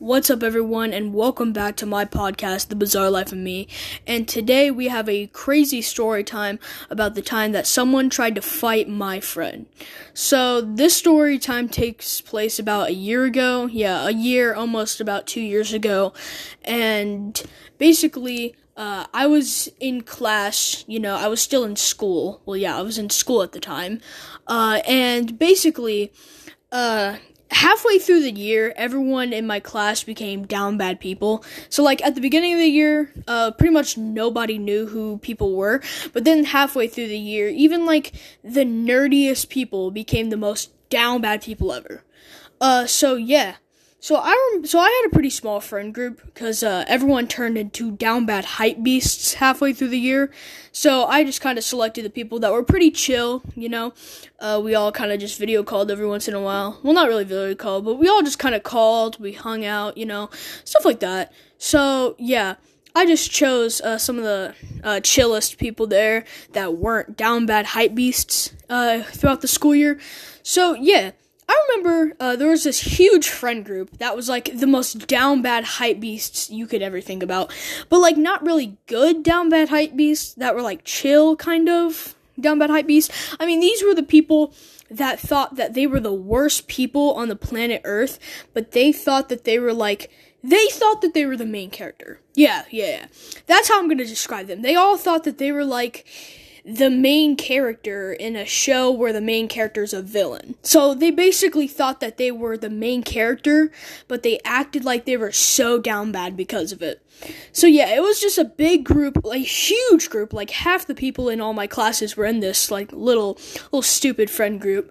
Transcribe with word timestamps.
What's 0.00 0.30
up, 0.30 0.42
everyone, 0.42 0.94
and 0.94 1.12
welcome 1.12 1.52
back 1.52 1.76
to 1.76 1.84
my 1.84 2.06
podcast, 2.06 2.68
The 2.68 2.74
Bizarre 2.74 3.10
Life 3.10 3.32
of 3.32 3.38
Me. 3.38 3.68
And 4.06 4.26
today 4.26 4.70
we 4.70 4.88
have 4.88 5.10
a 5.10 5.26
crazy 5.26 5.82
story 5.82 6.24
time 6.24 6.58
about 6.88 7.14
the 7.14 7.20
time 7.20 7.52
that 7.52 7.66
someone 7.66 8.08
tried 8.08 8.34
to 8.36 8.40
fight 8.40 8.88
my 8.88 9.20
friend. 9.20 9.66
So, 10.14 10.62
this 10.62 10.96
story 10.96 11.38
time 11.38 11.68
takes 11.68 12.22
place 12.22 12.58
about 12.58 12.88
a 12.88 12.94
year 12.94 13.26
ago. 13.26 13.66
Yeah, 13.66 14.08
a 14.08 14.10
year, 14.10 14.54
almost 14.54 15.02
about 15.02 15.26
two 15.26 15.42
years 15.42 15.74
ago. 15.74 16.14
And 16.64 17.38
basically, 17.76 18.56
uh, 18.78 19.04
I 19.12 19.26
was 19.26 19.68
in 19.80 20.00
class, 20.00 20.82
you 20.88 20.98
know, 20.98 21.16
I 21.16 21.28
was 21.28 21.42
still 21.42 21.62
in 21.62 21.76
school. 21.76 22.40
Well, 22.46 22.56
yeah, 22.56 22.78
I 22.78 22.80
was 22.80 22.96
in 22.96 23.10
school 23.10 23.42
at 23.42 23.52
the 23.52 23.60
time. 23.60 24.00
Uh, 24.46 24.80
and 24.86 25.38
basically, 25.38 26.10
uh, 26.72 27.16
halfway 27.50 27.98
through 27.98 28.22
the 28.22 28.32
year, 28.32 28.72
everyone 28.76 29.32
in 29.32 29.46
my 29.46 29.60
class 29.60 30.02
became 30.02 30.46
down 30.46 30.76
bad 30.76 31.00
people. 31.00 31.44
So, 31.68 31.82
like, 31.82 32.02
at 32.04 32.14
the 32.14 32.20
beginning 32.20 32.54
of 32.54 32.58
the 32.58 32.66
year, 32.66 33.12
uh, 33.26 33.50
pretty 33.52 33.72
much 33.72 33.96
nobody 33.96 34.58
knew 34.58 34.86
who 34.86 35.18
people 35.18 35.56
were. 35.56 35.82
But 36.12 36.24
then 36.24 36.44
halfway 36.44 36.88
through 36.88 37.08
the 37.08 37.18
year, 37.18 37.48
even 37.48 37.86
like 37.86 38.12
the 38.42 38.64
nerdiest 38.64 39.48
people 39.48 39.90
became 39.90 40.30
the 40.30 40.36
most 40.36 40.70
down 40.88 41.20
bad 41.20 41.42
people 41.42 41.72
ever. 41.72 42.04
Uh, 42.60 42.86
so 42.86 43.14
yeah. 43.16 43.56
So 44.02 44.16
I 44.16 44.52
rem- 44.54 44.64
so 44.64 44.78
I 44.78 44.88
had 44.88 45.10
a 45.10 45.14
pretty 45.14 45.28
small 45.28 45.60
friend 45.60 45.92
group 45.92 46.24
because 46.24 46.62
uh, 46.62 46.84
everyone 46.88 47.28
turned 47.28 47.58
into 47.58 47.92
down 47.92 48.24
bad 48.24 48.44
hype 48.44 48.82
beasts 48.82 49.34
halfway 49.34 49.74
through 49.74 49.88
the 49.88 49.98
year. 49.98 50.30
So 50.72 51.04
I 51.04 51.22
just 51.22 51.42
kind 51.42 51.58
of 51.58 51.64
selected 51.64 52.06
the 52.06 52.10
people 52.10 52.38
that 52.40 52.50
were 52.50 52.62
pretty 52.62 52.90
chill. 52.90 53.42
You 53.54 53.68
know, 53.68 53.92
uh, 54.38 54.58
we 54.64 54.74
all 54.74 54.90
kind 54.90 55.12
of 55.12 55.20
just 55.20 55.38
video 55.38 55.62
called 55.62 55.90
every 55.90 56.06
once 56.06 56.28
in 56.28 56.34
a 56.34 56.40
while. 56.40 56.80
Well, 56.82 56.94
not 56.94 57.08
really 57.08 57.24
video 57.24 57.54
called, 57.54 57.84
but 57.84 57.96
we 57.96 58.08
all 58.08 58.22
just 58.22 58.38
kind 58.38 58.54
of 58.54 58.62
called. 58.62 59.20
We 59.20 59.32
hung 59.32 59.66
out, 59.66 59.98
you 59.98 60.06
know, 60.06 60.30
stuff 60.64 60.84
like 60.84 61.00
that. 61.00 61.32
So 61.58 62.16
yeah. 62.18 62.54
I 62.92 63.06
just 63.06 63.30
chose 63.30 63.80
uh, 63.80 63.98
some 63.98 64.18
of 64.18 64.24
the 64.24 64.52
uh, 64.82 64.98
chillest 64.98 65.58
people 65.58 65.86
there 65.86 66.24
that 66.54 66.76
weren't 66.76 67.16
down 67.16 67.46
bad 67.46 67.66
hype 67.66 67.94
beasts 67.94 68.52
uh, 68.68 69.04
throughout 69.04 69.42
the 69.42 69.48
school 69.48 69.76
year. 69.76 70.00
So 70.42 70.74
yeah, 70.74 71.12
remember 71.76 72.16
uh, 72.20 72.36
there 72.36 72.48
was 72.48 72.64
this 72.64 72.98
huge 72.98 73.28
friend 73.28 73.64
group 73.64 73.98
that 73.98 74.16
was 74.16 74.28
like 74.28 74.56
the 74.58 74.66
most 74.66 75.06
down 75.06 75.42
bad 75.42 75.64
hype 75.64 76.00
beasts 76.00 76.50
you 76.50 76.66
could 76.66 76.82
ever 76.82 77.00
think 77.00 77.22
about, 77.22 77.52
but 77.88 77.98
like 77.98 78.16
not 78.16 78.44
really 78.44 78.76
good 78.86 79.22
down 79.22 79.48
bad 79.48 79.68
hype 79.68 79.96
beasts 79.96 80.34
that 80.34 80.54
were 80.54 80.62
like 80.62 80.84
chill 80.84 81.36
kind 81.36 81.68
of 81.68 82.14
down 82.38 82.58
bad 82.58 82.70
hype 82.70 82.86
beasts. 82.86 83.34
I 83.38 83.46
mean, 83.46 83.60
these 83.60 83.82
were 83.82 83.94
the 83.94 84.02
people 84.02 84.52
that 84.90 85.20
thought 85.20 85.56
that 85.56 85.74
they 85.74 85.86
were 85.86 86.00
the 86.00 86.12
worst 86.12 86.66
people 86.66 87.14
on 87.14 87.28
the 87.28 87.36
planet 87.36 87.80
Earth, 87.84 88.18
but 88.52 88.72
they 88.72 88.92
thought 88.92 89.28
that 89.28 89.44
they 89.44 89.58
were 89.58 89.72
like 89.72 90.10
they 90.42 90.66
thought 90.68 91.02
that 91.02 91.14
they 91.14 91.26
were 91.26 91.36
the 91.36 91.46
main 91.46 91.70
character. 91.70 92.20
Yeah, 92.34 92.64
yeah, 92.70 92.86
yeah. 92.86 93.06
That's 93.46 93.68
how 93.68 93.78
I'm 93.78 93.88
gonna 93.88 94.04
describe 94.04 94.46
them. 94.46 94.62
They 94.62 94.74
all 94.74 94.96
thought 94.96 95.24
that 95.24 95.38
they 95.38 95.52
were 95.52 95.64
like 95.64 96.06
the 96.64 96.90
main 96.90 97.36
character 97.36 98.12
in 98.12 98.36
a 98.36 98.44
show 98.44 98.90
where 98.90 99.12
the 99.12 99.20
main 99.20 99.48
character 99.48 99.82
is 99.82 99.92
a 99.92 100.02
villain. 100.02 100.54
So 100.62 100.94
they 100.94 101.10
basically 101.10 101.68
thought 101.68 102.00
that 102.00 102.16
they 102.16 102.30
were 102.30 102.56
the 102.56 102.70
main 102.70 103.02
character, 103.02 103.70
but 104.08 104.22
they 104.22 104.40
acted 104.44 104.84
like 104.84 105.04
they 105.04 105.16
were 105.16 105.32
so 105.32 105.78
down 105.78 106.12
bad 106.12 106.36
because 106.36 106.72
of 106.72 106.82
it. 106.82 107.02
So 107.52 107.66
yeah, 107.66 107.94
it 107.94 108.02
was 108.02 108.20
just 108.20 108.38
a 108.38 108.44
big 108.44 108.84
group, 108.84 109.24
like 109.24 109.42
huge 109.42 110.10
group, 110.10 110.32
like 110.32 110.50
half 110.50 110.86
the 110.86 110.94
people 110.94 111.28
in 111.28 111.40
all 111.40 111.52
my 111.52 111.66
classes 111.66 112.16
were 112.16 112.24
in 112.24 112.40
this 112.40 112.70
like 112.70 112.92
little 112.92 113.38
little 113.64 113.82
stupid 113.82 114.30
friend 114.30 114.60
group. 114.60 114.90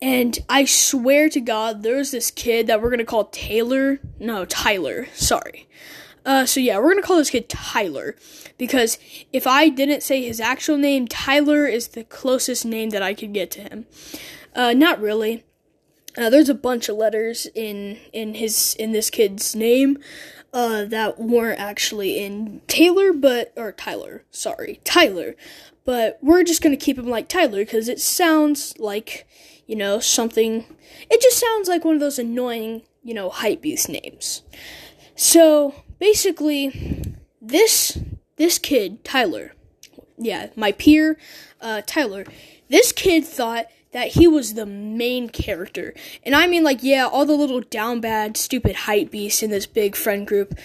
And 0.00 0.36
I 0.48 0.64
swear 0.64 1.28
to 1.28 1.40
God, 1.40 1.82
there's 1.82 2.10
this 2.10 2.30
kid 2.30 2.66
that 2.66 2.82
we're 2.82 2.90
gonna 2.90 3.04
call 3.04 3.26
Taylor. 3.26 4.00
No, 4.18 4.44
Tyler. 4.44 5.06
Sorry. 5.14 5.68
Uh, 6.24 6.46
so 6.46 6.60
yeah, 6.60 6.78
we're 6.78 6.90
gonna 6.90 7.02
call 7.02 7.16
this 7.16 7.30
kid 7.30 7.48
Tyler 7.48 8.14
because 8.58 8.98
if 9.32 9.46
I 9.46 9.68
didn't 9.68 10.02
say 10.02 10.22
his 10.22 10.40
actual 10.40 10.76
name, 10.76 11.08
Tyler 11.08 11.66
is 11.66 11.88
the 11.88 12.04
closest 12.04 12.64
name 12.64 12.90
that 12.90 13.02
I 13.02 13.14
could 13.14 13.32
get 13.32 13.50
to 13.52 13.62
him. 13.62 13.86
Uh, 14.54 14.72
not 14.72 15.00
really. 15.00 15.44
Uh, 16.16 16.28
there's 16.28 16.48
a 16.48 16.54
bunch 16.54 16.88
of 16.88 16.96
letters 16.96 17.46
in 17.54 17.98
in 18.12 18.34
his 18.34 18.76
in 18.78 18.92
this 18.92 19.10
kid's 19.10 19.56
name 19.56 19.98
uh, 20.52 20.84
that 20.84 21.18
weren't 21.18 21.58
actually 21.58 22.22
in 22.22 22.60
Taylor, 22.66 23.12
but 23.12 23.52
or 23.56 23.72
Tyler. 23.72 24.24
Sorry, 24.30 24.80
Tyler. 24.84 25.34
But 25.84 26.18
we're 26.22 26.44
just 26.44 26.62
gonna 26.62 26.76
keep 26.76 26.98
him 26.98 27.08
like 27.08 27.28
Tyler 27.28 27.64
because 27.64 27.88
it 27.88 28.00
sounds 28.00 28.78
like 28.78 29.26
you 29.66 29.74
know 29.74 29.98
something. 29.98 30.66
It 31.10 31.20
just 31.20 31.38
sounds 31.38 31.68
like 31.68 31.84
one 31.84 31.94
of 31.94 32.00
those 32.00 32.18
annoying 32.18 32.82
you 33.02 33.14
know 33.14 33.30
hype 33.30 33.62
beast 33.62 33.88
names. 33.88 34.42
So 35.16 35.74
basically, 36.02 37.14
this 37.40 37.96
this 38.34 38.58
kid 38.58 39.04
Tyler, 39.04 39.54
yeah, 40.18 40.48
my 40.56 40.72
peer 40.72 41.16
uh, 41.60 41.80
Tyler, 41.86 42.24
this 42.68 42.90
kid 42.90 43.24
thought 43.24 43.66
that 43.92 44.08
he 44.08 44.26
was 44.26 44.54
the 44.54 44.66
main 44.66 45.28
character, 45.28 45.94
and 46.24 46.34
I 46.34 46.48
mean 46.48 46.64
like 46.64 46.82
yeah, 46.82 47.06
all 47.06 47.24
the 47.24 47.34
little 47.36 47.60
down 47.60 48.00
bad, 48.00 48.36
stupid 48.36 48.74
hype 48.74 49.12
beasts 49.12 49.44
in 49.44 49.52
this 49.52 49.66
big 49.66 49.94
friend 49.94 50.26
group, 50.26 50.58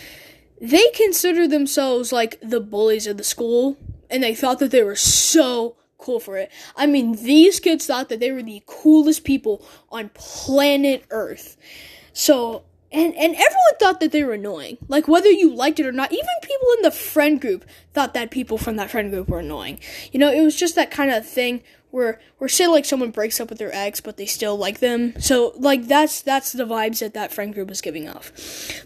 they 0.60 0.90
consider 0.96 1.48
themselves 1.48 2.12
like 2.12 2.40
the 2.42 2.60
bullies 2.60 3.06
of 3.06 3.18
the 3.18 3.24
school, 3.24 3.78
and 4.10 4.24
they 4.24 4.34
thought 4.34 4.58
that 4.58 4.72
they 4.72 4.82
were 4.82 4.96
so 4.96 5.76
cool 6.00 6.20
for 6.20 6.38
it. 6.38 6.52
I 6.76 6.88
mean, 6.88 7.12
these 7.12 7.60
kids 7.60 7.86
thought 7.86 8.10
that 8.10 8.20
they 8.20 8.32
were 8.32 8.42
the 8.42 8.64
coolest 8.66 9.24
people 9.24 9.64
on 9.92 10.10
planet 10.16 11.04
Earth. 11.12 11.58
So 12.12 12.64
and 12.92 13.14
and 13.16 13.34
everyone 13.36 13.78
thought 13.80 14.00
that 14.00 14.12
they 14.12 14.24
were 14.24 14.34
annoying. 14.34 14.78
Like 14.88 15.08
whether 15.08 15.30
you 15.30 15.54
liked 15.54 15.80
it 15.80 15.86
or 15.86 15.92
not, 15.92 16.12
even 16.12 16.26
people 16.42 16.68
in 16.78 16.84
the 16.84 16.92
friend 16.92 17.40
group 17.40 17.66
thought 17.94 18.14
that 18.14 18.32
people 18.32 18.58
from 18.58 18.78
that 18.78 18.90
friend 18.90 19.12
group 19.12 19.28
were 19.28 19.40
annoying. 19.40 19.80
You 20.12 20.20
know, 20.20 20.32
it 20.32 20.42
was 20.42 20.56
just 20.56 20.76
that 20.76 20.92
kind 20.92 21.12
of 21.12 21.28
thing 21.28 21.64
where 21.92 22.20
where 22.38 22.48
say 22.48 22.68
like 22.68 22.86
someone 22.86 23.12
breaks 23.12 23.40
up 23.40 23.50
with 23.50 23.60
their 23.60 23.74
ex 23.74 24.02
but 24.02 24.18
they 24.18 24.26
still 24.26 24.58
like 24.58 24.80
them. 24.80 25.20
So 25.20 25.54
like 25.58 25.88
that's 25.88 26.22
that's 26.22 26.52
the 26.52 26.66
vibes 26.66 27.00
that 27.00 27.14
that 27.14 27.34
friend 27.34 27.54
group 27.54 27.70
was 27.70 27.82
giving 27.82 28.08
off. 28.08 28.32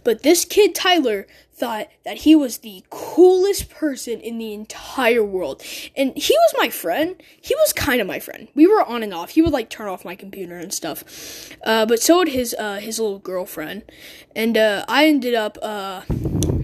But 0.04 0.24
this 0.24 0.46
kid 0.46 0.76
Tyler 0.76 1.28
thought 1.62 1.90
that 2.04 2.18
he 2.18 2.36
was 2.36 2.60
the 2.60 2.84
coolest 2.90 3.70
person 3.70 4.20
in 4.20 4.40
the 4.40 4.52
entire 4.52 5.24
world. 5.24 5.62
And 5.96 6.12
he 6.18 6.34
was 6.34 6.56
my 6.58 6.70
friend. 6.70 7.22
He 7.40 7.54
was 7.54 7.72
kind 7.72 8.02
of 8.02 8.08
my 8.08 8.20
friend. 8.20 8.48
We 8.56 8.66
were 8.66 8.84
on 8.84 9.04
and 9.04 9.14
off. 9.14 9.32
He 9.32 9.44
would 9.44 9.54
like 9.54 9.70
turn 9.70 9.88
off 9.88 10.04
my 10.04 10.16
computer 10.16 10.58
and 10.58 10.74
stuff. 10.74 11.56
Uh, 11.64 11.86
but 11.86 12.02
so 12.02 12.18
would 12.18 12.30
his 12.30 12.56
uh, 12.58 12.78
his 12.78 13.00
little 13.00 13.20
girlfriend. 13.20 13.84
And 14.36 14.58
uh, 14.58 14.86
I 14.88 15.06
ended 15.06 15.36
up 15.36 15.58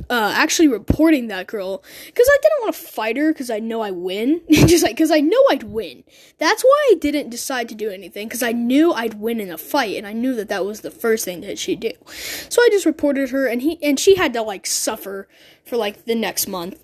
uh, 0.10 0.32
actually 0.36 0.68
reporting 0.68 1.28
that 1.28 1.48
girl 1.48 1.84
because 2.06 2.28
I 2.32 2.38
didn't 2.42 2.62
want 2.62 2.76
to 2.76 2.82
fight 2.82 3.18
her 3.18 3.34
because 3.34 3.50
I 3.50 3.60
know 3.60 3.82
I 3.82 3.92
win. 3.92 4.42
just 4.50 4.84
like 4.84 4.96
because 4.96 5.12
I 5.12 5.20
know 5.20 5.42
I'd 5.50 5.64
win. 5.64 6.04
That's 6.38 6.64
why 6.64 6.90
I 6.92 6.96
didn't 6.96 7.30
decide 7.30 7.68
to 7.70 7.76
do 7.76 7.90
anything 7.90 8.28
because 8.28 8.44
I 8.44 8.54
knew 8.54 8.94
I'd 8.94 9.16
win 9.16 9.40
in 9.40 9.52
a 9.52 9.58
fight 9.58 9.98
and 9.98 10.08
I 10.08 10.14
knew 10.14 10.34
that 10.36 10.50
that 10.50 10.66
was 10.66 10.82
the 10.82 10.92
first 10.92 11.26
thing 11.26 11.42
that 11.42 11.60
she'd 11.60 11.82
do. 11.82 11.92
So 12.50 12.62
I 12.62 12.70
just 12.72 12.86
reported 12.86 13.32
her 13.32 13.48
and 13.48 13.62
he 13.62 13.78
and 13.84 14.00
she 14.00 14.16
had 14.16 14.34
to 14.34 14.42
like 14.42 14.66
suffer 14.66 15.28
for 15.66 15.78
like 15.78 16.06
the 16.06 16.16
next 16.16 16.48
month. 16.48 16.80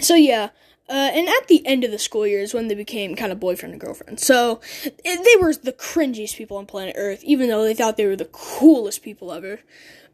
So 0.00 0.14
yeah. 0.14 0.50
Uh, 0.88 1.08
and 1.12 1.28
at 1.28 1.46
the 1.46 1.64
end 1.64 1.84
of 1.84 1.92
the 1.92 2.00
school 2.00 2.26
year 2.26 2.40
is 2.40 2.52
when 2.52 2.66
they 2.66 2.74
became 2.74 3.14
kind 3.14 3.30
of 3.30 3.38
boyfriend 3.38 3.72
and 3.72 3.80
girlfriend. 3.80 4.18
So 4.18 4.60
it, 4.82 4.96
they 5.04 5.40
were 5.40 5.54
the 5.54 5.72
cringiest 5.72 6.36
people 6.36 6.56
on 6.56 6.66
planet 6.66 6.96
Earth, 6.98 7.22
even 7.22 7.48
though 7.48 7.62
they 7.62 7.74
thought 7.74 7.96
they 7.96 8.06
were 8.06 8.16
the 8.16 8.24
coolest 8.24 9.00
people 9.00 9.30
ever. 9.30 9.60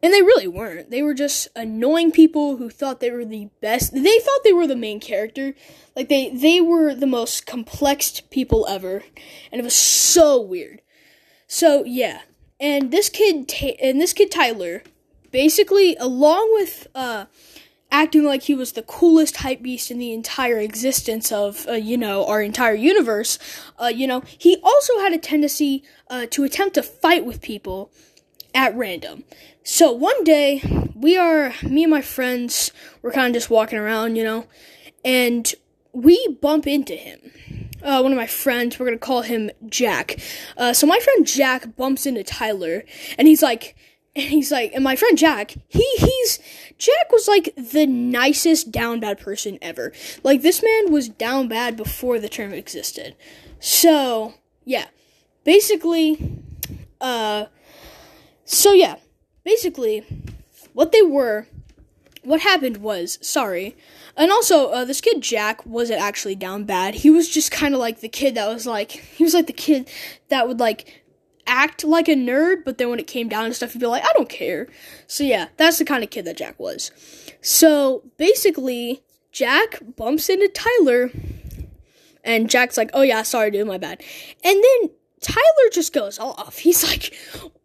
And 0.03 0.13
they 0.13 0.23
really 0.23 0.47
weren't. 0.47 0.91
They 0.91 1.03
were 1.03 1.15
just 1.15 1.49
annoying 1.57 2.13
people 2.13 2.59
who 2.59 2.69
thought 2.69 3.01
they 3.01 3.11
were 3.11 3.25
the 3.25 3.49
best. 3.61 3.93
They 3.95 4.19
thought 4.19 4.45
they 4.45 4.53
were 4.53 4.67
the 4.67 4.77
main 4.77 5.01
character. 5.01 5.55
Like 5.95 6.09
they 6.09 6.29
they 6.31 6.61
were 6.61 6.95
the 6.95 7.07
most 7.07 7.47
complex 7.47 8.21
people 8.21 8.67
ever, 8.69 9.03
and 9.51 9.61
it 9.61 9.65
was 9.65 9.75
so 9.75 10.41
weird. 10.41 10.83
So 11.47 11.85
yeah, 11.85 12.23
and 12.61 12.91
this 12.91 13.09
kid 13.09 13.53
and 13.83 14.01
this 14.01 14.13
kid 14.13 14.31
Tyler, 14.31 14.83
basically, 15.31 15.97
along 15.97 16.53
with 16.53 16.87
uh, 16.95 17.25
acting 17.91 18.25
like 18.25 18.43
he 18.43 18.55
was 18.55 18.73
the 18.73 18.83
coolest 18.83 19.39
hype 19.39 19.63
beast 19.63 19.91
in 19.91 19.99
the 19.99 20.13
entire 20.13 20.59
existence 20.59 21.33
of 21.33 21.67
uh, 21.69 21.73
you 21.73 21.97
know 21.97 22.27
our 22.27 22.43
entire 22.43 22.75
universe, 22.75 23.39
uh, 23.79 23.87
you 23.87 24.07
know, 24.07 24.23
he 24.39 24.59
also 24.63 24.99
had 24.99 25.13
a 25.13 25.19
tendency 25.19 25.83
uh, 26.11 26.27
to 26.31 26.45
attempt 26.45 26.75
to 26.75 26.83
fight 26.83 27.25
with 27.25 27.41
people 27.41 27.91
at 28.57 28.75
random. 28.75 29.23
So 29.63 29.93
one 29.93 30.25
day, 30.25 30.63
we 30.95 31.17
are, 31.17 31.53
me 31.63 31.85
and 31.85 31.91
my 31.91 32.01
friends, 32.01 32.73
we're 33.03 33.13
kind 33.13 33.29
of 33.29 33.35
just 33.35 33.51
walking 33.51 33.79
around, 33.79 34.17
you 34.17 34.25
know, 34.25 34.47
and 35.05 35.55
we 35.93 36.39
bump 36.41 36.67
into 36.67 36.95
him. 36.95 37.21
Uh, 37.83 38.01
one 38.01 38.13
of 38.13 38.17
my 38.17 38.27
friends, 38.27 38.79
we're 38.79 38.87
gonna 38.87 38.99
call 38.99 39.23
him 39.23 39.51
Jack. 39.69 40.19
Uh, 40.57 40.73
so 40.73 40.87
my 40.87 40.99
friend 40.99 41.27
Jack 41.27 41.77
bumps 41.77 42.07
into 42.07 42.25
Tyler, 42.25 42.85
and 43.19 43.29
he's 43.29 43.43
like, 43.43 43.77
and 44.17 44.25
he's 44.25 44.51
like, 44.51 44.73
and 44.73 44.83
my 44.83 44.97
friend 44.97 45.19
Jack, 45.19 45.55
he 45.69 45.87
he's 45.99 46.39
Jack 46.79 47.13
was 47.13 47.29
like 47.29 47.55
the 47.57 47.87
nicest 47.87 48.73
down 48.73 49.01
bad 49.01 49.19
person 49.19 49.59
ever. 49.61 49.93
Like 50.25 50.41
this 50.41 50.63
man 50.63 50.91
was 50.91 51.09
down 51.11 51.49
bad 51.49 51.77
before 51.77 52.19
the 52.19 52.29
term 52.29 52.55
existed. 52.55 53.15
So 53.61 54.35
yeah, 54.65 54.87
basically, 55.45 56.41
uh, 57.01 57.47
so 58.67 58.73
yeah, 58.73 58.97
basically, 59.45 60.05
what 60.73 60.91
they 60.91 61.01
were 61.01 61.47
what 62.25 62.41
happened 62.41 62.79
was, 62.79 63.17
sorry. 63.23 63.77
And 64.17 64.33
also, 64.33 64.71
uh, 64.71 64.85
this 64.85 65.01
kid 65.01 65.21
Jack 65.21 65.65
wasn't 65.65 66.01
actually 66.01 66.35
down 66.35 66.65
bad. 66.65 66.97
He 66.97 67.09
was 67.09 67.29
just 67.29 67.53
kind 67.53 67.75
of 67.75 67.79
like 67.79 68.01
the 68.01 68.09
kid 68.09 68.35
that 68.35 68.49
was 68.49 68.67
like, 68.67 68.91
he 68.91 69.23
was 69.23 69.35
like 69.35 69.47
the 69.47 69.53
kid 69.53 69.89
that 70.31 70.49
would 70.49 70.59
like 70.59 71.05
act 71.47 71.85
like 71.85 72.09
a 72.09 72.17
nerd, 72.17 72.65
but 72.65 72.79
then 72.79 72.91
when 72.91 72.99
it 72.99 73.07
came 73.07 73.29
down 73.29 73.45
to 73.45 73.55
stuff, 73.55 73.73
he'd 73.73 73.79
be 73.79 73.87
like, 73.87 74.03
I 74.03 74.13
don't 74.15 74.29
care. 74.29 74.67
So 75.07 75.23
yeah, 75.23 75.47
that's 75.59 75.79
the 75.79 75.85
kind 75.85 76.03
of 76.03 76.11
kid 76.11 76.25
that 76.25 76.37
Jack 76.37 76.59
was. 76.59 76.91
So 77.41 78.03
basically, 78.17 79.05
Jack 79.31 79.79
bumps 79.95 80.29
into 80.29 80.49
Tyler, 80.49 81.13
and 82.25 82.51
Jack's 82.51 82.77
like, 82.77 82.91
oh 82.95 83.03
yeah, 83.03 83.23
sorry 83.23 83.53
dude, 83.53 83.69
my 83.69 83.79
bad. 83.79 84.03
And 84.43 84.57
then 84.57 84.91
Tyler 85.21 85.71
just 85.73 85.93
goes 85.93 86.19
off. 86.19 86.59
He's 86.59 86.83
like, 86.83 87.15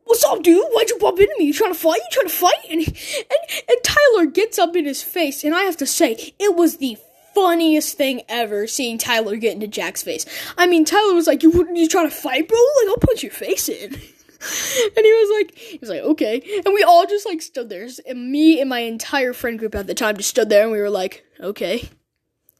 What's 0.06 0.24
up, 0.25 0.44
dude? 0.44 0.65
Why'd 0.71 0.89
you 0.89 0.98
bump 0.98 1.19
into 1.19 1.33
me? 1.38 1.45
You 1.45 1.53
trying 1.53 1.74
to 1.74 1.80
fight? 1.80 1.98
You 1.98 2.07
trying 2.12 2.27
to 2.27 2.33
fight? 2.33 2.65
And, 2.69 2.81
and 2.81 3.63
and 3.69 3.77
Tyler 3.83 4.25
gets 4.25 4.59
up 4.59 4.75
in 4.75 4.86
his 4.86 5.01
face, 5.01 5.44
and 5.44 5.56
I 5.56 5.62
have 5.62 5.77
to 5.77 5.86
say, 5.86 6.33
it 6.39 6.56
was 6.56 6.77
the 6.77 6.98
funniest 7.33 7.98
thing 7.98 8.21
ever 8.27 8.68
seeing 8.68 8.98
Tyler 8.98 9.38
get 9.38 9.53
into 9.53 9.68
Jack's 9.68 10.03
face. 10.03 10.25
I 10.57 10.68
mean, 10.68 10.86
Tyler 10.86 11.13
was 11.13 11.27
like, 11.27 11.44
"You 11.44 11.51
wouldn't 11.51 11.77
you 11.77 11.88
trying 11.88 12.09
to 12.09 12.15
fight, 12.15 12.48
bro? 12.48 12.57
Like, 12.57 12.89
I'll 12.89 12.98
punch 12.98 13.24
your 13.24 13.31
face 13.31 13.69
in." 13.69 13.95
and 14.98 15.06
he 15.06 15.13
was 15.13 15.39
like, 15.39 15.57
he 15.57 15.77
was 15.77 15.89
like, 15.89 16.01
okay. 16.01 16.42
And 16.65 16.74
we 16.74 16.81
all 16.81 17.06
just 17.06 17.27
like 17.27 17.44
stood 17.44 17.69
there. 17.69 17.88
And 18.07 18.31
me 18.31 18.59
and 18.59 18.69
my 18.69 18.80
entire 18.80 19.33
friend 19.33 19.59
group 19.59 19.75
at 19.75 19.86
the 19.86 19.94
time 19.94 20.18
just 20.18 20.30
stood 20.30 20.50
there 20.50 20.63
and 20.63 20.71
we 20.71 20.80
were 20.80 20.89
like, 20.89 21.24
okay, 21.39 21.89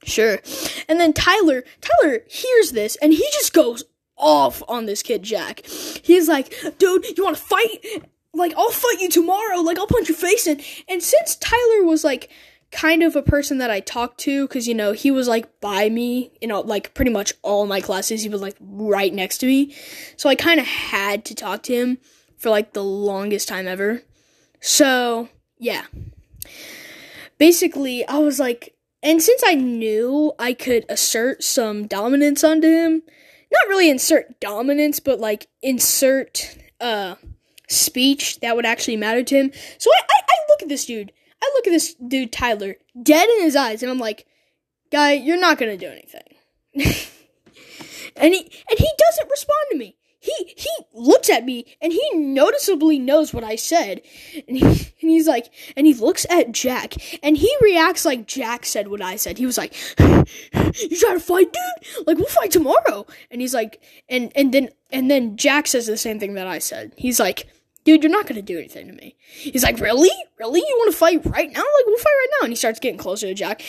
sure. 0.04 0.40
And 0.88 1.00
then 1.00 1.12
Tyler, 1.12 1.64
Tyler 1.82 2.20
hears 2.28 2.74
this 2.74 2.98
and 2.98 3.14
he 3.14 3.28
just 3.34 3.54
goes 3.54 3.84
off 4.22 4.64
on 4.68 4.86
this 4.86 5.04
kid, 5.04 5.24
Jack. 5.24 5.66
He's 5.66 6.30
like, 6.30 6.54
dude, 6.78 7.18
you 7.18 7.24
want 7.24 7.36
to 7.36 7.44
fight? 7.44 8.04
Like, 8.34 8.54
I'll 8.56 8.70
fight 8.70 9.02
you 9.02 9.10
tomorrow. 9.10 9.58
Like, 9.58 9.78
I'll 9.78 9.88
punch 9.88 10.08
your 10.08 10.18
face 10.18 10.48
in. 10.48 10.62
And 10.88 11.04
since 11.04 11.36
Tyler 11.36 11.84
was 11.84 12.04
like 12.04 12.30
kind 12.72 13.04
of 13.04 13.16
a 13.16 13.22
person 13.22 13.58
that 13.58 13.70
I 13.70 13.82
talked 13.82 14.20
to, 14.22 14.48
because 14.48 14.68
you 14.68 14.74
know 14.74 14.94
he 14.94 15.12
was 15.12 15.28
like 15.28 15.60
by 15.60 15.90
me, 15.90 16.32
you 16.42 16.48
know, 16.48 16.62
like 16.62 16.94
pretty 16.94 17.12
much 17.12 17.34
all 17.42 17.66
my 17.66 17.82
classes. 17.82 18.24
He 18.24 18.30
was 18.30 18.42
like 18.42 18.56
right 18.60 19.14
next 19.14 19.40
to 19.40 19.46
me, 19.46 19.76
so 20.16 20.30
I 20.30 20.36
kind 20.36 20.60
of 20.60 20.66
had 20.66 21.26
to 21.26 21.36
talk 21.36 21.64
to 21.64 21.74
him 21.74 21.98
for 22.38 22.50
like 22.50 22.74
the 22.74 22.84
longest 22.84 23.48
time 23.48 23.68
ever. 23.68 24.02
So 24.62 25.30
yeah, 25.60 25.86
basically, 27.38 28.08
I 28.08 28.20
was 28.20 28.40
like, 28.40 28.76
and 29.04 29.22
since 29.22 29.44
I 29.46 29.56
knew 29.56 30.34
I 30.40 30.54
could 30.54 30.86
assert 30.88 31.44
some 31.44 31.88
dominance 31.88 32.44
onto 32.44 32.70
him 32.70 33.04
not 33.52 33.68
really 33.70 33.90
insert 33.90 34.40
dominance, 34.40 35.00
but 35.00 35.20
like 35.20 35.48
insert 35.62 36.58
uh 36.80 37.16
speech 37.68 38.40
that 38.42 38.56
would 38.56 38.66
actually 38.66 38.98
matter 38.98 39.24
to 39.24 39.36
him. 39.36 39.52
So 39.78 39.90
I, 39.92 40.02
I, 40.02 40.22
I 40.30 40.36
look 40.50 40.62
at 40.64 40.70
this 40.70 40.86
dude. 40.86 41.12
I 41.44 41.52
look 41.56 41.68
at 41.68 41.72
this 41.72 41.96
dude, 41.96 42.32
Tyler, 42.32 42.76
dead 43.02 43.28
in 43.30 43.44
his 43.44 43.56
eyes, 43.56 43.82
and 43.82 43.92
I'm 43.92 43.98
like, 43.98 44.28
guy, 44.92 45.14
you're 45.14 45.40
not 45.40 45.58
gonna 45.58 45.78
do 45.78 45.88
anything. 45.88 46.22
and 48.16 48.34
he 48.34 48.40
and 48.40 48.80
he 48.80 48.90
doesn't 48.98 49.30
respond 49.30 49.66
to 49.72 49.78
me 49.78 49.98
he 50.22 50.54
he 50.56 50.70
looks 50.94 51.32
at 51.32 51.44
me 51.44 51.66
and 51.82 51.92
he 51.92 52.10
noticeably 52.14 53.00
knows 53.00 53.34
what 53.34 53.44
I 53.44 53.56
said, 53.56 54.02
and 54.48 54.56
he 54.56 54.64
and 54.64 55.10
he's 55.10 55.28
like, 55.28 55.52
and 55.76 55.88
he 55.88 55.96
looks 55.96 56.28
at 56.30 56.52
Jack 56.52 56.94
and 57.24 57.36
he 57.36 57.52
reacts 57.60 58.06
like 58.06 58.28
Jack 58.28 58.66
said 58.68 58.88
what 58.88 59.02
I 59.02 59.16
said. 59.16 59.40
He 59.40 59.48
was 59.48 59.58
like, 59.58 59.74
"You 60.00 61.00
trying 61.00 61.18
to 61.18 61.20
fight, 61.20 61.52
dude? 61.52 62.08
Like 62.08 62.18
we'll 62.18 62.28
fight 62.28 62.52
tomorrow." 62.52 63.08
And 63.32 63.42
he's 63.42 63.56
like, 63.56 63.82
and 64.08 64.32
and 64.36 64.54
then 64.54 64.70
and 64.92 65.10
then 65.10 65.38
Jack 65.38 65.66
says 65.66 65.88
the 65.88 65.98
same 65.98 66.20
thing 66.20 66.36
that 66.36 66.48
I 66.48 66.60
said. 66.60 66.94
He's 66.96 67.20
like. 67.20 67.48
Dude, 67.84 68.04
you're 68.04 68.12
not 68.12 68.28
gonna 68.28 68.44
do 68.44 68.60
anything 68.60 68.86
to 68.86 68.94
me. 68.94 69.16
He's 69.28 69.64
like, 69.64 69.80
really? 69.80 70.12
Really? 70.38 70.60
You 70.60 70.76
wanna 70.78 70.92
fight 70.92 71.26
right 71.26 71.52
now? 71.52 71.62
Like, 71.62 71.86
we'll 71.88 71.98
fight 71.98 72.12
right 72.12 72.28
now. 72.40 72.44
And 72.46 72.52
he 72.52 72.56
starts 72.56 72.80
getting 72.80 73.00
closer 73.00 73.26
to 73.26 73.34
Jack. 73.34 73.64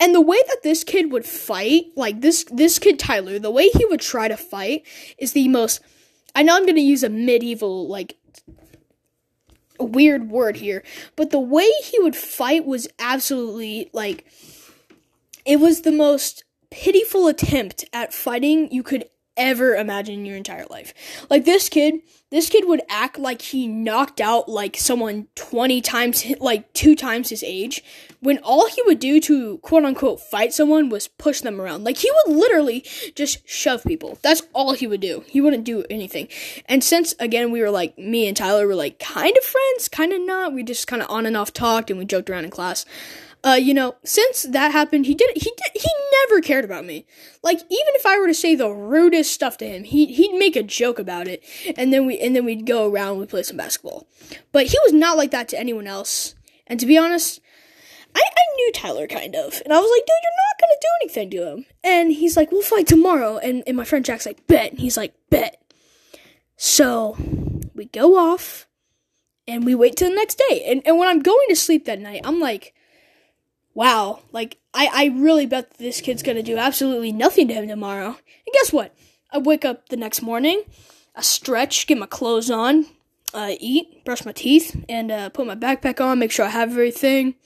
And 0.00 0.14
the 0.14 0.20
way 0.20 0.38
that 0.48 0.62
this 0.62 0.82
kid 0.82 1.12
would 1.12 1.26
fight, 1.26 1.86
like 1.94 2.22
this 2.22 2.44
this 2.50 2.78
kid 2.78 2.98
Tyler, 2.98 3.38
the 3.38 3.50
way 3.50 3.68
he 3.68 3.84
would 3.84 4.00
try 4.00 4.28
to 4.28 4.36
fight 4.36 4.86
is 5.18 5.34
the 5.34 5.46
most 5.48 5.80
I 6.34 6.42
know 6.42 6.56
I'm 6.56 6.64
going 6.64 6.76
to 6.76 6.80
use 6.80 7.02
a 7.02 7.10
medieval 7.10 7.86
like 7.86 8.16
weird 9.78 10.30
word 10.30 10.56
here, 10.56 10.82
but 11.16 11.30
the 11.30 11.40
way 11.40 11.68
he 11.84 11.98
would 12.00 12.16
fight 12.16 12.64
was 12.64 12.88
absolutely 12.98 13.90
like 13.92 14.24
it 15.44 15.60
was 15.60 15.82
the 15.82 15.92
most 15.92 16.44
pitiful 16.70 17.26
attempt 17.26 17.84
at 17.92 18.14
fighting 18.14 18.70
you 18.72 18.82
could 18.82 19.04
ever 19.40 19.74
imagine 19.74 20.20
in 20.20 20.26
your 20.26 20.36
entire 20.36 20.66
life. 20.68 20.92
Like 21.30 21.46
this 21.46 21.68
kid, 21.70 22.00
this 22.30 22.50
kid 22.50 22.68
would 22.68 22.82
act 22.90 23.18
like 23.18 23.40
he 23.40 23.66
knocked 23.66 24.20
out 24.20 24.48
like 24.48 24.76
someone 24.76 25.26
20 25.34 25.80
times 25.80 26.24
like 26.40 26.70
two 26.74 26.94
times 26.94 27.30
his 27.30 27.42
age 27.42 27.82
when 28.20 28.38
all 28.44 28.68
he 28.68 28.82
would 28.82 29.00
do 29.00 29.18
to 29.20 29.58
quote 29.58 29.84
unquote 29.84 30.20
fight 30.20 30.52
someone 30.52 30.90
was 30.90 31.08
push 31.08 31.40
them 31.40 31.60
around. 31.60 31.84
Like 31.84 31.96
he 31.96 32.10
would 32.10 32.36
literally 32.36 32.84
just 33.16 33.48
shove 33.48 33.82
people. 33.82 34.18
That's 34.22 34.42
all 34.52 34.74
he 34.74 34.86
would 34.86 35.00
do. 35.00 35.24
He 35.26 35.40
wouldn't 35.40 35.64
do 35.64 35.84
anything. 35.88 36.28
And 36.66 36.84
since 36.84 37.14
again 37.18 37.50
we 37.50 37.62
were 37.62 37.70
like 37.70 37.98
me 37.98 38.28
and 38.28 38.36
Tyler 38.36 38.66
were 38.66 38.76
like 38.76 38.98
kind 38.98 39.34
of 39.36 39.42
friends, 39.42 39.88
kind 39.88 40.12
of 40.12 40.20
not, 40.20 40.52
we 40.52 40.62
just 40.62 40.86
kind 40.86 41.02
of 41.02 41.10
on 41.10 41.24
and 41.24 41.36
off 41.36 41.52
talked 41.52 41.88
and 41.90 41.98
we 41.98 42.04
joked 42.04 42.28
around 42.28 42.44
in 42.44 42.50
class 42.50 42.84
uh, 43.42 43.58
you 43.60 43.72
know, 43.72 43.96
since 44.04 44.42
that 44.42 44.72
happened, 44.72 45.06
he 45.06 45.14
did 45.14 45.30
he 45.34 45.50
did 45.56 45.82
he 45.82 45.88
never 46.22 46.40
cared 46.40 46.64
about 46.64 46.84
me. 46.84 47.06
Like 47.42 47.58
even 47.58 47.94
if 47.94 48.04
I 48.04 48.18
were 48.18 48.26
to 48.26 48.34
say 48.34 48.54
the 48.54 48.70
rudest 48.70 49.32
stuff 49.32 49.56
to 49.58 49.66
him, 49.66 49.84
he 49.84 50.06
he'd 50.06 50.38
make 50.38 50.56
a 50.56 50.62
joke 50.62 50.98
about 50.98 51.26
it, 51.26 51.42
and 51.76 51.92
then 51.92 52.06
we 52.06 52.18
and 52.18 52.36
then 52.36 52.44
we'd 52.44 52.66
go 52.66 52.90
around 52.90 53.12
and 53.12 53.20
we 53.20 53.26
play 53.26 53.42
some 53.42 53.56
basketball. 53.56 54.06
But 54.52 54.66
he 54.66 54.76
was 54.84 54.92
not 54.92 55.16
like 55.16 55.30
that 55.30 55.48
to 55.50 55.58
anyone 55.58 55.86
else. 55.86 56.34
And 56.66 56.78
to 56.80 56.86
be 56.86 56.98
honest, 56.98 57.40
I, 58.14 58.20
I 58.20 58.56
knew 58.56 58.72
Tyler 58.72 59.06
kind 59.06 59.34
of, 59.34 59.60
and 59.64 59.72
I 59.72 59.80
was 59.80 59.90
like, 59.90 60.06
dude, 60.06 60.22
you're 60.22 60.32
not 60.36 60.60
gonna 60.60 60.72
do 60.80 60.88
anything 61.02 61.30
to 61.30 61.52
him. 61.52 61.66
And 61.82 62.12
he's 62.12 62.36
like, 62.36 62.52
we'll 62.52 62.62
fight 62.62 62.86
tomorrow. 62.86 63.38
And 63.38 63.62
and 63.66 63.76
my 63.76 63.84
friend 63.84 64.04
Jack's 64.04 64.26
like, 64.26 64.46
bet. 64.46 64.72
And 64.72 64.80
he's 64.80 64.96
like, 64.96 65.14
bet. 65.30 65.62
So 66.56 67.16
we 67.74 67.86
go 67.86 68.18
off, 68.18 68.68
and 69.48 69.64
we 69.64 69.74
wait 69.74 69.96
till 69.96 70.10
the 70.10 70.14
next 70.14 70.40
day. 70.50 70.64
And 70.66 70.82
and 70.84 70.98
when 70.98 71.08
I'm 71.08 71.20
going 71.20 71.48
to 71.48 71.56
sleep 71.56 71.86
that 71.86 72.00
night, 72.00 72.20
I'm 72.24 72.38
like 72.38 72.74
wow, 73.74 74.20
like 74.32 74.58
I, 74.74 74.88
I 74.92 75.04
really 75.06 75.46
bet 75.46 75.78
this 75.78 76.00
kid's 76.00 76.22
gonna 76.22 76.42
do 76.42 76.56
absolutely 76.56 77.12
nothing 77.12 77.48
to 77.48 77.54
him 77.54 77.68
tomorrow. 77.68 78.08
And 78.08 78.54
guess 78.54 78.72
what? 78.72 78.94
I 79.32 79.38
wake 79.38 79.64
up 79.64 79.88
the 79.88 79.96
next 79.96 80.22
morning, 80.22 80.62
I 81.14 81.22
stretch, 81.22 81.86
get 81.86 81.98
my 81.98 82.06
clothes 82.06 82.50
on, 82.50 82.86
uh, 83.32 83.52
eat, 83.60 84.04
brush 84.04 84.24
my 84.24 84.32
teeth, 84.32 84.84
and 84.88 85.10
uh, 85.10 85.28
put 85.28 85.46
my 85.46 85.54
backpack 85.54 86.00
on, 86.00 86.18
make 86.18 86.32
sure 86.32 86.44
I 86.44 86.50
have 86.50 86.70
everything, 86.70 87.36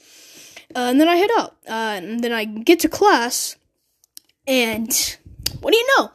uh, 0.75 0.89
and 0.91 1.01
then 1.01 1.09
I 1.09 1.17
head 1.17 1.31
out. 1.37 1.57
Uh, 1.69 2.01
and 2.03 2.25
then 2.25 2.33
I 2.33 2.45
get 2.45 2.81
to 2.81 2.89
class, 2.89 3.57
and 4.47 5.19
what 5.61 5.73
do 5.73 5.77
you 5.77 5.87
know? 5.99 6.11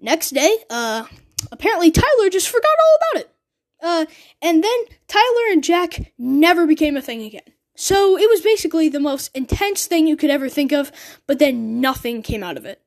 Next 0.00 0.30
day, 0.30 0.56
uh, 0.70 1.04
apparently 1.50 1.90
Tyler 1.90 2.30
just 2.30 2.48
forgot 2.48 2.68
all 2.68 2.96
about 2.96 3.22
it. 3.22 3.34
Uh, 3.80 4.06
and 4.42 4.62
then 4.62 4.84
Tyler 5.06 5.52
and 5.52 5.62
Jack 5.62 6.12
never 6.18 6.66
became 6.66 6.96
a 6.96 7.02
thing 7.02 7.22
again. 7.22 7.42
So 7.80 8.18
it 8.18 8.28
was 8.28 8.40
basically 8.40 8.88
the 8.88 8.98
most 8.98 9.30
intense 9.36 9.86
thing 9.86 10.08
you 10.08 10.16
could 10.16 10.30
ever 10.30 10.48
think 10.48 10.72
of, 10.72 10.90
but 11.28 11.38
then 11.38 11.80
nothing 11.80 12.22
came 12.22 12.42
out 12.42 12.56
of 12.56 12.66
it. 12.66 12.82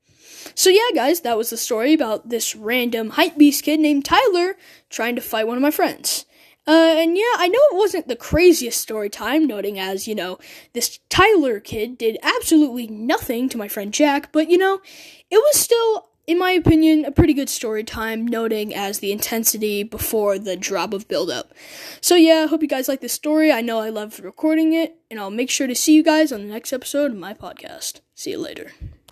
So 0.54 0.70
yeah, 0.70 0.90
guys, 0.94 1.22
that 1.22 1.38
was 1.38 1.50
the 1.50 1.56
story 1.56 1.94
about 1.94 2.28
this 2.28 2.58
random 2.58 3.12
hype 3.12 3.38
beast 3.38 3.64
kid 3.64 3.80
named 3.80 4.04
Tyler 4.04 4.58
trying 4.90 5.16
to 5.16 5.22
fight 5.22 5.48
one 5.48 5.56
of 5.56 5.62
my 5.62 5.72
friends. 5.72 6.26
Uh, 6.68 6.96
and 6.98 7.16
yeah, 7.16 7.24
I 7.38 7.48
know 7.48 7.60
it 7.72 7.78
wasn't 7.78 8.10
the 8.10 8.18
craziest 8.18 8.82
story 8.82 9.10
time, 9.10 9.48
noting 9.48 9.80
as, 9.80 10.10
you 10.10 10.14
know, 10.14 10.40
this 10.74 11.00
Tyler 11.08 11.62
kid 11.62 11.98
did 11.98 12.18
absolutely 12.22 12.88
nothing 12.88 13.48
to 13.48 13.58
my 13.58 13.70
friend 13.70 13.94
Jack, 13.94 14.34
but 14.34 14.50
you 14.50 14.58
know, 14.58 14.82
it 15.30 15.38
was 15.38 15.58
still 15.58 16.10
in 16.28 16.38
my 16.38 16.52
opinion, 16.52 17.06
a 17.06 17.12
pretty 17.12 17.34
good 17.34 17.50
story 17.50 17.84
time, 17.84 18.26
noting 18.26 18.74
as 18.74 19.00
the 19.00 19.12
intensity 19.12 19.84
before 19.84 20.38
the 20.38 20.56
drop 20.56 20.94
of 20.94 21.08
build 21.08 21.30
up. 21.30 21.54
So 22.00 22.16
yeah, 22.16 22.44
I 22.44 22.48
hope 22.48 22.62
you 22.62 22.68
guys 22.68 22.88
like 22.88 23.02
this 23.02 23.14
story. 23.14 23.52
I 23.52 23.62
know 23.62 23.80
I 23.80 23.90
love 23.90 24.20
recording 24.20 24.74
it, 24.74 24.96
and 25.10 25.20
I'll 25.20 25.32
make 25.32 25.50
sure 25.50 25.68
to 25.68 25.76
see 25.76 25.94
you 25.94 26.04
guys 26.04 26.32
on 26.32 26.42
the 26.42 26.54
next 26.54 26.72
episode 26.74 27.12
of 27.12 27.18
my 27.18 27.34
podcast. 27.34 28.02
See 28.16 28.32
you 28.32 28.38
later. 28.38 28.72